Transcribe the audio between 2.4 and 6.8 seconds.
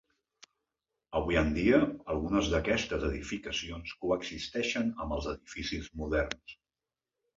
d'aquestes edificacions coexisteixen amb els edificis moderns.